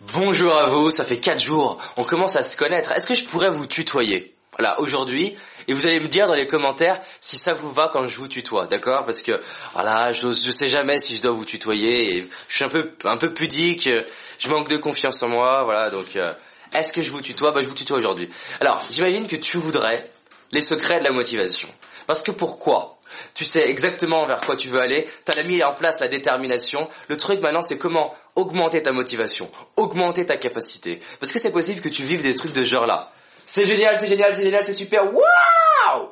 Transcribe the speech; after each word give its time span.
Bonjour 0.00 0.56
à 0.56 0.66
vous, 0.66 0.90
ça 0.90 1.04
fait 1.04 1.20
4 1.20 1.44
jours, 1.44 1.76
on 1.98 2.04
commence 2.04 2.34
à 2.34 2.42
se 2.42 2.56
connaître. 2.56 2.90
Est-ce 2.92 3.06
que 3.06 3.12
je 3.12 3.22
pourrais 3.24 3.50
vous 3.50 3.66
tutoyer? 3.66 4.34
Voilà, 4.56 4.80
aujourd'hui, 4.80 5.36
et 5.68 5.74
vous 5.74 5.84
allez 5.84 6.00
me 6.00 6.08
dire 6.08 6.26
dans 6.26 6.32
les 6.32 6.46
commentaires 6.46 6.98
si 7.20 7.36
ça 7.36 7.52
vous 7.52 7.70
va 7.70 7.90
quand 7.92 8.06
je 8.06 8.16
vous 8.16 8.26
tutoie, 8.26 8.66
d'accord? 8.66 9.04
Parce 9.04 9.20
que 9.20 9.38
voilà, 9.74 10.10
je, 10.12 10.28
je 10.28 10.50
sais 10.52 10.70
jamais 10.70 10.96
si 10.96 11.16
je 11.16 11.22
dois 11.22 11.32
vous 11.32 11.44
tutoyer 11.44 12.16
et 12.16 12.28
je 12.48 12.54
suis 12.54 12.64
un 12.64 12.70
peu 12.70 12.92
un 13.04 13.18
peu 13.18 13.34
pudique, 13.34 13.90
je 14.38 14.48
manque 14.48 14.68
de 14.68 14.78
confiance 14.78 15.22
en 15.22 15.28
moi, 15.28 15.64
voilà, 15.64 15.90
donc 15.90 16.16
euh, 16.16 16.32
est-ce 16.72 16.94
que 16.94 17.02
je 17.02 17.10
vous 17.10 17.20
tutoie? 17.20 17.52
Bah 17.52 17.60
je 17.60 17.68
vous 17.68 17.74
tutoie 17.74 17.98
aujourd'hui. 17.98 18.30
Alors, 18.60 18.82
j'imagine 18.90 19.28
que 19.28 19.36
tu 19.36 19.58
voudrais 19.58 20.10
les 20.50 20.62
secrets 20.62 21.00
de 21.00 21.04
la 21.04 21.12
motivation. 21.12 21.68
Parce 22.06 22.22
que 22.22 22.30
pourquoi? 22.30 22.99
Tu 23.34 23.44
sais 23.44 23.68
exactement 23.68 24.26
vers 24.26 24.40
quoi 24.40 24.56
tu 24.56 24.68
veux 24.68 24.80
aller, 24.80 25.08
tu 25.24 25.38
as 25.38 25.42
mis 25.42 25.62
en 25.62 25.72
place 25.74 26.00
la 26.00 26.08
détermination. 26.08 26.88
Le 27.08 27.16
truc 27.16 27.40
maintenant, 27.40 27.62
c'est 27.62 27.78
comment 27.78 28.14
augmenter 28.36 28.82
ta 28.82 28.92
motivation, 28.92 29.50
augmenter 29.76 30.26
ta 30.26 30.36
capacité. 30.36 31.00
Parce 31.18 31.32
que 31.32 31.38
c'est 31.38 31.52
possible 31.52 31.80
que 31.80 31.88
tu 31.88 32.02
vives 32.02 32.22
des 32.22 32.34
trucs 32.34 32.52
de 32.52 32.62
genre-là. 32.62 33.12
C'est 33.46 33.66
génial, 33.66 33.96
c'est 33.98 34.06
génial, 34.06 34.34
c'est 34.36 34.44
génial, 34.44 34.64
c'est 34.66 34.72
super. 34.72 35.04
Waouh 35.04 36.10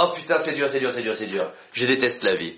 Oh 0.00 0.10
putain, 0.14 0.38
c'est 0.38 0.52
dur, 0.52 0.68
c'est 0.68 0.78
dur, 0.78 0.92
c'est 0.92 1.02
dur, 1.02 1.16
c'est 1.16 1.26
dur. 1.26 1.50
Je 1.72 1.86
déteste 1.86 2.22
la 2.22 2.36
vie. 2.36 2.56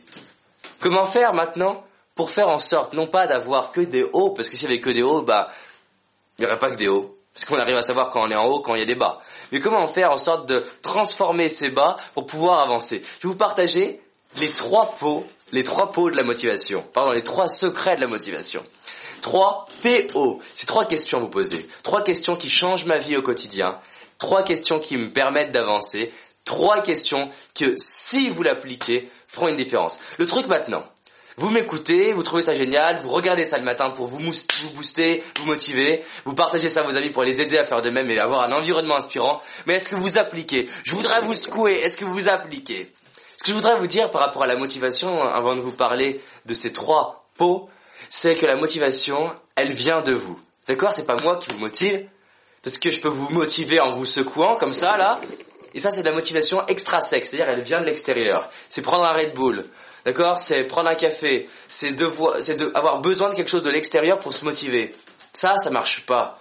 Comment 0.78 1.06
faire 1.06 1.32
maintenant 1.32 1.84
pour 2.14 2.30
faire 2.30 2.48
en 2.48 2.58
sorte, 2.58 2.92
non 2.92 3.06
pas 3.06 3.26
d'avoir 3.26 3.72
que 3.72 3.80
des 3.80 4.02
hauts, 4.02 4.30
parce 4.30 4.48
que 4.48 4.56
s'il 4.56 4.68
y 4.68 4.72
avait 4.72 4.80
que 4.80 4.90
des 4.90 5.02
hauts, 5.02 5.22
bah, 5.22 5.50
il 6.38 6.44
aurait 6.44 6.58
pas 6.58 6.70
que 6.70 6.76
des 6.76 6.88
hauts. 6.88 7.16
Parce 7.34 7.44
qu'on 7.44 7.58
arrive 7.58 7.76
à 7.76 7.82
savoir 7.82 8.10
quand 8.10 8.22
on 8.26 8.30
est 8.30 8.36
en 8.36 8.46
haut, 8.46 8.60
quand 8.60 8.74
il 8.74 8.80
y 8.80 8.82
a 8.82 8.86
des 8.86 8.96
bas. 8.96 9.18
Mais 9.52 9.60
comment 9.60 9.86
faire 9.86 10.12
en 10.12 10.18
sorte 10.18 10.48
de 10.48 10.64
transformer 10.82 11.48
ces 11.48 11.70
bas 11.70 11.96
pour 12.14 12.26
pouvoir 12.26 12.60
avancer? 12.60 13.02
Je 13.20 13.26
vais 13.26 13.32
vous 13.32 13.36
partager 13.36 14.00
les 14.36 14.50
trois 14.50 14.94
pots, 14.98 15.24
les 15.52 15.62
trois 15.62 15.90
pots 15.92 16.10
de 16.10 16.16
la 16.16 16.22
motivation. 16.22 16.84
Pardon, 16.92 17.12
les 17.12 17.22
trois 17.22 17.48
secrets 17.48 17.96
de 17.96 18.00
la 18.00 18.06
motivation. 18.06 18.64
Trois 19.20 19.66
PO. 19.82 20.40
C'est 20.54 20.66
trois 20.66 20.84
questions 20.86 21.18
à 21.18 21.20
vous 21.20 21.30
poser. 21.30 21.68
Trois 21.82 22.02
questions 22.02 22.36
qui 22.36 22.48
changent 22.48 22.84
ma 22.84 22.98
vie 22.98 23.16
au 23.16 23.22
quotidien. 23.22 23.78
Trois 24.18 24.42
questions 24.42 24.78
qui 24.78 24.96
me 24.96 25.12
permettent 25.12 25.52
d'avancer. 25.52 26.12
Trois 26.44 26.80
questions 26.82 27.30
que, 27.54 27.74
si 27.76 28.28
vous 28.28 28.42
l'appliquez, 28.42 29.08
feront 29.28 29.48
une 29.48 29.56
différence. 29.56 30.00
Le 30.18 30.26
truc 30.26 30.46
maintenant, 30.46 30.84
vous 31.36 31.50
m'écoutez, 31.50 32.12
vous 32.12 32.22
trouvez 32.22 32.42
ça 32.42 32.54
génial, 32.54 33.00
vous 33.00 33.10
regardez 33.10 33.44
ça 33.44 33.58
le 33.58 33.64
matin 33.64 33.90
pour 33.90 34.06
vous, 34.06 34.18
vous 34.18 34.72
booster, 34.74 35.22
vous 35.38 35.46
motiver, 35.46 36.02
vous 36.24 36.34
partagez 36.34 36.68
ça 36.68 36.80
à 36.80 36.82
vos 36.82 36.96
amis 36.96 37.10
pour 37.10 37.22
les 37.22 37.40
aider 37.40 37.56
à 37.58 37.64
faire 37.64 37.82
de 37.82 37.90
même 37.90 38.10
et 38.10 38.18
avoir 38.18 38.42
un 38.42 38.52
environnement 38.52 38.96
inspirant. 38.96 39.40
Mais 39.66 39.74
est-ce 39.74 39.88
que 39.88 39.96
vous 39.96 40.18
appliquez? 40.18 40.68
Je 40.84 40.94
voudrais 40.94 41.20
vous 41.22 41.34
secouer, 41.34 41.74
est-ce 41.74 41.96
que 41.96 42.04
vous 42.04 42.28
appliquez? 42.28 42.92
Ce 43.36 43.44
que 43.44 43.50
je 43.50 43.54
voudrais 43.54 43.76
vous 43.76 43.86
dire 43.86 44.10
par 44.10 44.20
rapport 44.20 44.42
à 44.42 44.46
la 44.46 44.56
motivation, 44.56 45.22
avant 45.22 45.54
de 45.54 45.60
vous 45.60 45.72
parler 45.72 46.20
de 46.44 46.54
ces 46.54 46.72
trois 46.72 47.24
pots, 47.36 47.68
c'est 48.10 48.34
que 48.34 48.44
la 48.44 48.56
motivation, 48.56 49.34
elle 49.56 49.72
vient 49.72 50.02
de 50.02 50.12
vous. 50.12 50.38
D'accord? 50.68 50.92
C'est 50.92 51.06
pas 51.06 51.16
moi 51.22 51.38
qui 51.38 51.50
vous 51.50 51.58
motive, 51.58 52.06
parce 52.62 52.76
que 52.76 52.90
je 52.90 53.00
peux 53.00 53.08
vous 53.08 53.30
motiver 53.30 53.80
en 53.80 53.90
vous 53.90 54.04
secouant 54.04 54.56
comme 54.56 54.74
ça, 54.74 54.98
là, 54.98 55.20
et 55.74 55.78
ça, 55.78 55.90
c'est 55.90 56.00
de 56.02 56.08
la 56.08 56.14
motivation 56.14 56.66
extra-sexe, 56.66 57.28
c'est-à-dire 57.28 57.48
elle 57.48 57.62
vient 57.62 57.80
de 57.80 57.86
l'extérieur. 57.86 58.48
C'est 58.68 58.82
prendre 58.82 59.04
un 59.04 59.12
Red 59.12 59.34
Bull, 59.34 59.64
d'accord? 60.04 60.40
C'est 60.40 60.64
prendre 60.64 60.88
un 60.88 60.94
café, 60.94 61.48
c'est 61.68 61.94
avoir 62.74 63.00
besoin 63.00 63.30
de 63.30 63.34
quelque 63.34 63.50
chose 63.50 63.62
de 63.62 63.70
l'extérieur 63.70 64.18
pour 64.18 64.32
se 64.32 64.44
motiver. 64.44 64.94
Ça, 65.32 65.56
ça 65.56 65.70
marche 65.70 66.06
pas. 66.06 66.38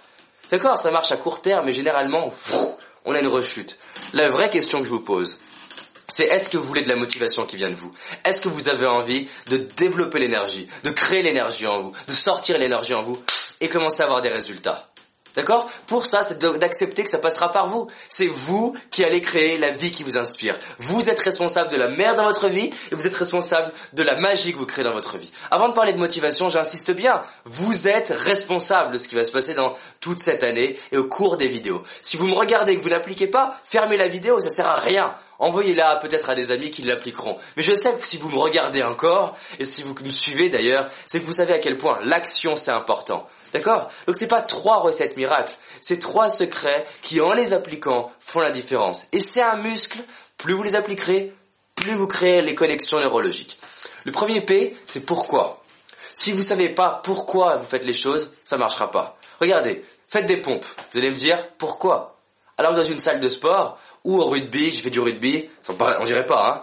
D'accord 0.50 0.78
Ça 0.80 0.90
marche 0.90 1.12
à 1.12 1.16
court 1.16 1.42
terme, 1.42 1.66
mais 1.66 1.72
généralement, 1.72 2.32
on 3.04 3.14
a 3.14 3.20
une 3.20 3.28
rechute. 3.28 3.78
La 4.12 4.28
vraie 4.28 4.50
question 4.50 4.78
que 4.80 4.84
je 4.84 4.90
vous 4.90 5.04
pose, 5.04 5.38
c'est 6.08 6.24
est-ce 6.24 6.48
que 6.48 6.56
vous 6.56 6.66
voulez 6.66 6.82
de 6.82 6.88
la 6.88 6.96
motivation 6.96 7.46
qui 7.46 7.56
vient 7.56 7.70
de 7.70 7.76
vous? 7.76 7.92
Est-ce 8.24 8.40
que 8.40 8.48
vous 8.48 8.68
avez 8.68 8.86
envie 8.86 9.28
de 9.48 9.58
développer 9.58 10.18
l'énergie, 10.18 10.68
de 10.82 10.90
créer 10.90 11.22
l'énergie 11.22 11.68
en 11.68 11.80
vous, 11.80 11.92
de 12.08 12.12
sortir 12.12 12.58
l'énergie 12.58 12.94
en 12.94 13.02
vous 13.02 13.22
et 13.60 13.68
commencer 13.68 14.02
à 14.02 14.06
avoir 14.06 14.20
des 14.20 14.28
résultats? 14.28 14.88
D'accord? 15.36 15.70
Pour 15.86 16.06
ça, 16.06 16.20
c'est 16.22 16.38
d'accepter 16.38 17.04
que 17.04 17.10
ça 17.10 17.18
passera 17.18 17.50
par 17.50 17.68
vous. 17.68 17.86
C'est 18.08 18.26
vous 18.26 18.74
qui 18.90 19.04
allez 19.04 19.20
créer 19.20 19.58
la 19.58 19.70
vie 19.70 19.90
qui 19.90 20.02
vous 20.02 20.16
inspire. 20.16 20.58
Vous 20.78 21.08
êtes 21.08 21.20
responsable 21.20 21.70
de 21.70 21.76
la 21.76 21.88
merde 21.88 22.16
dans 22.16 22.24
votre 22.24 22.48
vie 22.48 22.70
et 22.90 22.94
vous 22.94 23.06
êtes 23.06 23.14
responsable 23.14 23.72
de 23.92 24.02
la 24.02 24.18
magie 24.18 24.52
que 24.52 24.58
vous 24.58 24.66
créez 24.66 24.84
dans 24.84 24.92
votre 24.92 25.18
vie. 25.18 25.30
Avant 25.50 25.68
de 25.68 25.74
parler 25.74 25.92
de 25.92 25.98
motivation, 25.98 26.48
j'insiste 26.48 26.92
bien, 26.92 27.22
vous 27.44 27.88
êtes 27.88 28.08
responsable 28.08 28.92
de 28.92 28.98
ce 28.98 29.08
qui 29.08 29.14
va 29.14 29.24
se 29.24 29.32
passer 29.32 29.54
dans 29.54 29.74
toute 30.00 30.20
cette 30.20 30.42
année 30.42 30.78
et 30.92 30.98
au 30.98 31.04
cours 31.04 31.36
des 31.36 31.48
vidéos. 31.48 31.82
Si 32.02 32.16
vous 32.16 32.26
me 32.26 32.34
regardez 32.34 32.72
et 32.72 32.78
que 32.78 32.82
vous 32.82 32.90
n'appliquez 32.90 33.26
pas, 33.26 33.58
fermez 33.68 33.96
la 33.96 34.08
vidéo, 34.08 34.40
ça 34.40 34.48
sert 34.48 34.66
à 34.66 34.76
rien. 34.76 35.14
Envoyez-la 35.40 35.96
peut-être 35.96 36.28
à 36.28 36.34
des 36.34 36.52
amis 36.52 36.70
qui 36.70 36.82
l'appliqueront. 36.82 37.36
Mais 37.56 37.62
je 37.62 37.74
sais 37.74 37.94
que 37.94 38.04
si 38.04 38.18
vous 38.18 38.28
me 38.28 38.36
regardez 38.36 38.82
encore, 38.82 39.36
et 39.58 39.64
si 39.64 39.82
vous 39.82 39.94
me 40.04 40.10
suivez 40.10 40.50
d'ailleurs, 40.50 40.90
c'est 41.06 41.20
que 41.20 41.26
vous 41.26 41.32
savez 41.32 41.54
à 41.54 41.58
quel 41.58 41.78
point 41.78 41.98
l'action 42.02 42.56
c'est 42.56 42.70
important. 42.70 43.26
D'accord? 43.52 43.90
Donc 44.06 44.16
c'est 44.16 44.26
pas 44.26 44.42
trois 44.42 44.80
recettes 44.80 45.16
miracles, 45.16 45.56
c'est 45.80 45.98
trois 45.98 46.28
secrets 46.28 46.84
qui 47.00 47.20
en 47.20 47.32
les 47.32 47.52
appliquant 47.52 48.12
font 48.20 48.40
la 48.40 48.50
différence. 48.50 49.06
Et 49.12 49.20
c'est 49.20 49.42
un 49.42 49.56
muscle, 49.56 49.98
plus 50.36 50.52
vous 50.52 50.62
les 50.62 50.76
appliquerez, 50.76 51.32
plus 51.74 51.94
vous 51.94 52.06
créez 52.06 52.42
les 52.42 52.54
connexions 52.54 53.00
neurologiques. 53.00 53.58
Le 54.04 54.12
premier 54.12 54.44
P, 54.44 54.76
c'est 54.84 55.06
pourquoi? 55.06 55.62
Si 56.12 56.32
vous 56.32 56.42
savez 56.42 56.68
pas 56.68 57.00
pourquoi 57.02 57.56
vous 57.56 57.64
faites 57.64 57.84
les 57.86 57.94
choses, 57.94 58.34
ça 58.44 58.58
marchera 58.58 58.90
pas. 58.90 59.16
Regardez, 59.40 59.82
faites 60.06 60.26
des 60.26 60.36
pompes. 60.36 60.66
Vous 60.92 60.98
allez 60.98 61.10
me 61.10 61.16
dire 61.16 61.48
pourquoi? 61.56 62.19
Alors 62.60 62.74
dans 62.74 62.82
une 62.82 62.98
salle 62.98 63.20
de 63.20 63.28
sport 63.30 63.78
ou 64.04 64.20
au 64.20 64.26
rugby, 64.26 64.70
j'ai 64.70 64.82
fait 64.82 64.90
du 64.90 65.00
rugby, 65.00 65.48
on 65.70 66.04
dirait 66.04 66.26
pas, 66.26 66.46
hein 66.46 66.62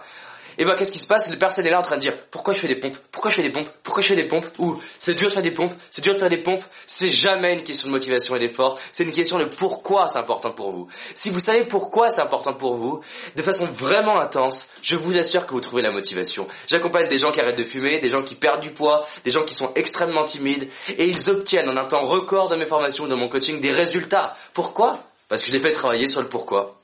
et 0.60 0.64
ben 0.64 0.76
qu'est-ce 0.76 0.92
qui 0.92 1.00
se 1.00 1.06
passe? 1.08 1.28
Le 1.28 1.36
personne 1.36 1.66
est 1.66 1.70
là 1.70 1.80
en 1.80 1.82
train 1.82 1.96
de 1.96 2.00
dire 2.00 2.16
pourquoi 2.30 2.54
je 2.54 2.60
fais 2.60 2.68
des 2.68 2.76
pompes? 2.76 2.96
Pourquoi 3.10 3.32
je 3.32 3.36
fais 3.36 3.42
des 3.42 3.50
pompes? 3.50 3.68
Pourquoi 3.82 4.00
je 4.00 4.08
fais 4.08 4.14
des 4.14 4.28
pompes? 4.28 4.46
Ou 4.58 4.80
c'est 4.96 5.14
dur 5.14 5.26
de 5.26 5.32
faire 5.32 5.42
des 5.42 5.50
pompes, 5.50 5.72
c'est 5.90 6.02
dur 6.02 6.14
de 6.14 6.18
faire 6.20 6.28
des 6.28 6.40
pompes? 6.40 6.62
C'est 6.86 7.10
jamais 7.10 7.54
une 7.54 7.64
question 7.64 7.88
de 7.88 7.92
motivation 7.92 8.36
et 8.36 8.38
d'effort, 8.38 8.78
c'est 8.92 9.02
une 9.02 9.12
question 9.12 9.38
de 9.38 9.44
pourquoi 9.44 10.06
c'est 10.08 10.18
important 10.18 10.52
pour 10.52 10.70
vous. 10.70 10.88
Si 11.14 11.30
vous 11.30 11.40
savez 11.40 11.64
pourquoi 11.64 12.10
c'est 12.10 12.20
important 12.20 12.54
pour 12.54 12.74
vous, 12.74 13.00
de 13.34 13.42
façon 13.42 13.66
vraiment 13.66 14.20
intense, 14.20 14.68
je 14.82 14.94
vous 14.94 15.18
assure 15.18 15.46
que 15.46 15.52
vous 15.52 15.60
trouvez 15.60 15.82
la 15.82 15.90
motivation. 15.90 16.46
J'accompagne 16.68 17.08
des 17.08 17.18
gens 17.18 17.32
qui 17.32 17.40
arrêtent 17.40 17.58
de 17.58 17.64
fumer, 17.64 17.98
des 17.98 18.08
gens 18.08 18.22
qui 18.22 18.36
perdent 18.36 18.62
du 18.62 18.70
poids, 18.70 19.04
des 19.24 19.32
gens 19.32 19.42
qui 19.42 19.54
sont 19.56 19.72
extrêmement 19.74 20.24
timides 20.24 20.68
et 20.88 21.08
ils 21.08 21.28
obtiennent 21.28 21.68
en 21.68 21.76
un 21.76 21.84
temps 21.84 22.00
record 22.00 22.48
de 22.48 22.56
mes 22.56 22.66
formations, 22.66 23.06
de 23.06 23.14
mon 23.14 23.28
coaching, 23.28 23.60
des 23.60 23.72
résultats. 23.72 24.34
Pourquoi? 24.54 25.04
Parce 25.28 25.42
que 25.42 25.48
je 25.48 25.56
les 25.56 25.60
fais 25.60 25.72
travailler 25.72 26.08
sur 26.08 26.20
le 26.20 26.28
pourquoi. 26.28 26.80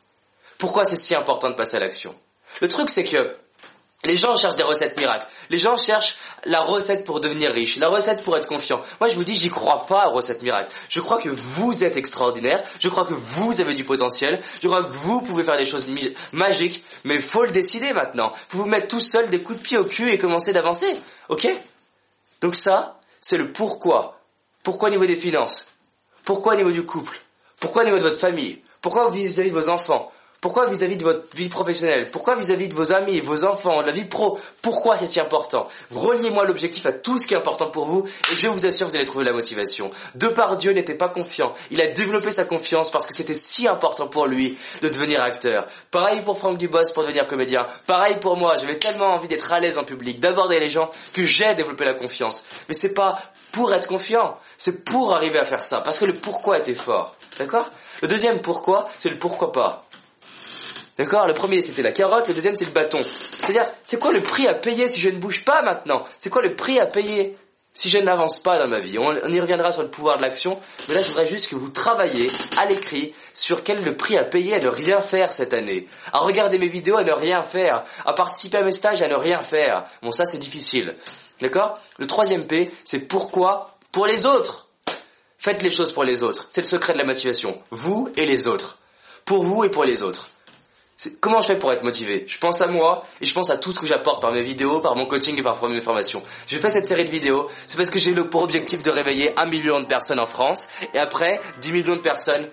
Pourquoi 0.59 0.85
c'est 0.85 1.03
si 1.03 1.15
important 1.15 1.51
de 1.51 1.55
passer 1.55 1.77
à 1.77 1.81
l'action? 1.81 2.15
Le 2.61 2.69
truc 2.69 2.91
c'est 2.91 3.05
que 3.05 3.37
les 4.05 4.19
gens 4.19 4.37
cherchent 4.37 4.57
des 4.57 4.63
recettes 4.63 4.99
miracles. 4.99 5.27
Les 5.49 5.59
gens 5.59 5.77
cherchent 5.77 6.17
la 6.45 6.61
recette 6.61 7.05
pour 7.05 7.21
devenir 7.21 7.51
riche, 7.51 7.79
la 7.79 7.89
recette 7.89 8.23
pour 8.23 8.37
être 8.37 8.47
confiant. 8.47 8.81
Moi, 9.01 9.09
je 9.09 9.15
vous 9.15 9.25
dis, 9.25 9.35
j'y 9.35 9.49
crois 9.49 9.87
pas 9.87 10.03
à 10.03 10.09
recette 10.09 10.43
miracle. 10.43 10.71
Je 10.91 11.01
crois 11.01 11.19
que 11.19 11.31
vous 11.31 11.85
êtes 11.85 11.97
extraordinaire. 11.97 12.63
Je 12.79 12.89
crois 12.91 13.07
que 13.07 13.15
vous 13.15 13.63
avez 13.63 13.73
du 13.73 13.83
potentiel. 13.83 14.39
Je 14.61 14.69
crois 14.69 14.85
que 14.85 14.93
vous 14.93 15.23
pouvez 15.23 15.43
faire 15.43 15.57
des 15.57 15.65
choses 15.65 15.87
magiques. 16.33 16.85
Mais 17.05 17.19
faut 17.19 17.45
le 17.45 17.51
décider 17.51 17.95
maintenant. 17.95 18.33
Faut 18.49 18.59
vous 18.59 18.67
mettre 18.67 18.89
tout 18.89 19.01
seul 19.01 19.31
des 19.31 19.43
coups 19.43 19.59
de 19.59 19.65
pied 19.65 19.79
au 19.79 19.87
cul 19.87 20.13
et 20.13 20.19
commencer 20.19 20.53
d'avancer. 20.53 20.93
Ok? 21.31 21.49
Donc 22.43 22.55
ça, 22.55 23.01
c'est 23.23 23.39
le 23.39 23.53
pourquoi. 23.53 24.21
Pourquoi 24.63 24.89
au 24.89 24.93
niveau 24.93 25.07
des 25.07 25.17
finances? 25.17 25.67
Pourquoi 26.25 26.53
au 26.53 26.57
niveau 26.57 26.73
du 26.73 26.85
couple? 26.85 27.19
Pourquoi 27.65 27.81
au 27.81 27.87
niveau 27.87 27.97
de 27.97 28.03
votre 28.03 28.19
famille? 28.19 28.59
Pourquoi 28.83 29.09
vis-à-vis 29.09 29.49
de 29.49 29.55
vos 29.55 29.71
enfants? 29.71 30.11
Pourquoi 30.43 30.67
vis-à-vis 30.67 30.99
de 30.99 31.05
votre 31.05 31.35
vie 31.35 31.49
professionnelle? 31.49 32.11
Pourquoi 32.11 32.37
vis-à-vis 32.37 32.69
de 32.69 32.75
vos 32.75 32.93
amis, 32.93 33.21
vos 33.21 33.43
enfants, 33.43 33.81
de 33.81 33.87
la 33.87 33.93
vie 33.93 34.05
pro? 34.05 34.39
Pourquoi 34.61 34.99
c'est 34.99 35.07
si 35.07 35.19
important? 35.19 35.67
Reliez-moi 35.91 36.45
l'objectif 36.45 36.85
à 36.85 36.93
tout 36.93 37.17
ce 37.17 37.27
qui 37.27 37.33
est 37.33 37.39
important 37.39 37.71
pour 37.71 37.87
vous 37.87 38.07
et 38.07 38.37
je 38.37 38.49
vous 38.49 38.67
assure 38.67 38.87
que 38.87 38.91
vous 38.93 38.97
allez 38.99 39.07
trouver 39.07 39.25
la 39.25 39.33
motivation. 39.33 39.91
De 40.15 40.29
par 40.29 40.59
Dieu 40.59 40.73
n'était 40.73 40.95
pas 40.95 41.09
confiant. 41.09 41.55
Il 41.71 41.81
a 41.81 41.87
développé 41.87 42.31
sa 42.31 42.45
confiance 42.45 42.91
parce 42.91 43.07
que 43.07 43.15
c'était 43.15 43.33
si 43.33 43.67
important 43.67 44.09
pour 44.09 44.27
lui 44.27 44.59
de 44.83 44.91
devenir 44.91 45.23
acteur. 45.23 45.67
Pareil 45.91 46.21
pour 46.21 46.37
Franck 46.37 46.59
Dubos 46.59 46.93
pour 46.93 47.05
devenir 47.05 47.27
comédien. 47.27 47.65
Pareil 47.87 48.19
pour 48.21 48.37
moi, 48.37 48.57
j'avais 48.61 48.79
tellement 48.79 49.15
envie 49.15 49.29
d'être 49.29 49.51
à 49.51 49.59
l'aise 49.59 49.79
en 49.79 49.85
public, 49.85 50.21
d'aborder 50.21 50.61
les 50.61 50.69
gens 50.69 50.91
que 51.15 51.25
j'ai 51.25 51.55
développé 51.55 51.87
la 51.87 51.95
confiance. 51.95 52.45
Mais 52.69 52.75
c'est 52.75 52.93
pas 52.93 53.19
pour 53.53 53.73
être 53.73 53.89
confiant, 53.89 54.37
c'est 54.59 54.85
pour 54.85 55.15
arriver 55.15 55.39
à 55.39 55.47
faire 55.47 55.65
ça 55.65 55.81
parce 55.81 55.99
que 55.99 56.05
le 56.05 56.13
pourquoi 56.13 56.59
était 56.59 56.75
fort. 56.75 57.17
D'accord? 57.39 57.71
Le 58.03 58.09
deuxième 58.09 58.41
pourquoi, 58.41 58.89
c'est 58.99 59.11
le 59.11 59.19
pourquoi 59.19 59.53
pas. 59.53 59.85
D'accord? 60.99 61.27
Le 61.27 61.35
premier 61.35 61.61
c'était 61.61 61.83
la 61.83 61.93
carotte, 61.93 62.29
le 62.29 62.35
deuxième 62.35 62.55
c'est 62.55 62.67
le 62.67 62.71
bâton. 62.71 63.01
C'est-à-dire, 63.03 63.69
c'est 63.83 63.99
quoi 63.99 64.13
le 64.13 64.23
prix 64.23 64.47
à 64.47 64.55
payer 64.55 64.91
si 64.91 65.01
je 65.01 65.11
ne 65.11 65.19
bouge 65.19 65.45
pas 65.45 65.63
maintenant? 65.63 66.05
C'est 66.19 66.31
quoi 66.31 66.43
le 66.43 66.55
prix 66.55 66.79
à 66.79 66.87
payer 66.87 67.37
si 67.77 67.89
je 67.89 67.99
n'avance 67.99 68.39
pas 68.39 68.59
dans 68.59 68.69
ma 68.69 68.79
vie? 68.79 68.99
On, 68.99 69.13
y 69.13 69.41
reviendra 69.41 69.73
sur 69.73 69.83
le 69.83 69.89
pouvoir 69.89 70.19
de 70.19 70.23
l'action, 70.23 70.61
mais 70.89 70.95
là 70.95 71.03
je 71.03 71.09
voudrais 71.09 71.27
juste 71.27 71.49
que 71.49 71.57
vous 71.57 71.71
travaillez 71.71 72.31
à 72.57 72.67
l'écrit 72.67 73.13
sur 73.35 73.65
quel 73.65 73.79
est 73.79 73.83
le 73.83 73.97
prix 73.97 74.17
à 74.17 74.23
payer 74.23 74.55
à 74.55 74.59
ne 74.61 74.69
rien 74.69 75.01
faire 75.01 75.33
cette 75.33 75.53
année. 75.53 75.89
À 76.13 76.21
regarder 76.21 76.59
mes 76.59 76.69
vidéos, 76.69 76.97
à 76.97 77.05
ne 77.05 77.13
rien 77.13 77.43
faire. 77.43 77.83
À 78.07 78.13
participer 78.13 78.59
à 78.59 78.63
mes 78.63 78.73
stages, 78.73 79.03
à 79.03 79.09
ne 79.09 79.17
rien 79.17 79.43
faire. 79.43 79.85
Bon 80.03 80.13
ça 80.13 80.25
c'est 80.25 80.39
difficile. 80.39 80.95
D'accord? 81.41 81.79
Le 81.99 82.07
troisième 82.07 82.47
P, 82.47 82.71
c'est 82.85 83.01
pourquoi 83.01 83.75
pour 83.91 84.07
les 84.07 84.25
autres? 84.25 84.69
Faites 85.45 85.63
les 85.63 85.69
choses 85.69 85.93
pour 85.93 86.05
les 86.05 86.23
autres. 86.23 86.47
C'est 86.49 86.63
le 86.63 86.67
secret 86.67 86.95
de 86.95 86.99
la 86.99 87.05
motivation. 87.05 87.61
Vous 87.71 88.09
et 88.17 88.25
les 88.25 88.49
autres. 88.49 88.79
Pour 89.27 89.45
vous 89.45 89.63
et 89.63 89.69
pour 89.69 89.85
les 89.85 90.03
autres. 90.03 90.31
Comment 91.21 91.43
je 91.43 91.49
fais 91.49 91.59
pour 91.59 91.71
être 91.71 91.85
motivé? 91.85 92.25
Je 92.27 92.39
pense 92.39 92.63
à 92.63 92.67
moi 92.67 93.03
et 93.21 93.27
je 93.27 93.35
pense 93.35 93.51
à 93.51 93.59
tout 93.59 93.71
ce 93.71 93.79
que 93.79 93.85
j'apporte 93.85 94.23
par 94.23 94.33
mes 94.33 94.41
vidéos, 94.41 94.81
par 94.81 94.97
mon 94.97 95.05
coaching 95.05 95.39
et 95.39 95.43
par 95.43 95.63
mes 95.69 95.83
formations. 95.83 96.23
Je 96.47 96.57
fais 96.57 96.71
cette 96.71 96.87
série 96.87 97.05
de 97.05 97.11
vidéos, 97.11 97.51
c'est 97.67 97.77
parce 97.77 97.91
que 97.91 97.99
j'ai 97.99 98.13
le 98.13 98.31
pour 98.31 98.41
objectif 98.41 98.83
de 98.83 98.91
réveiller 98.91 99.39
un 99.39 99.45
million 99.45 99.81
de 99.81 99.87
personnes 99.87 100.19
en 100.19 100.27
France 100.27 100.67
et 100.95 100.99
après 100.99 101.39
10 101.61 101.73
millions 101.73 101.97
de 101.97 102.01
personnes 102.01 102.49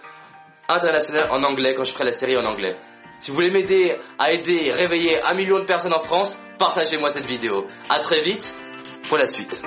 internationales 0.68 1.30
en 1.32 1.44
anglais 1.44 1.74
quand 1.74 1.86
je 1.86 1.94
ferai 1.94 2.04
la 2.04 2.12
série 2.12 2.36
en 2.36 2.44
anglais. 2.44 2.76
Si 3.22 3.32
vous 3.32 3.36
voulez 3.36 3.52
m'aider 3.52 3.96
à 4.20 4.34
aider 4.34 4.64
et 4.66 4.72
réveiller 4.74 5.22
un 5.22 5.34
million 5.34 5.60
de 5.60 5.66
personnes 5.66 5.94
en 5.94 6.02
France, 6.02 6.40
partagez-moi 6.60 7.10
cette 7.10 7.26
vidéo. 7.26 7.66
À 7.88 8.00
très 8.00 8.20
vite 8.20 8.54
pour 9.08 9.18
la 9.18 9.28
suite. 9.28 9.64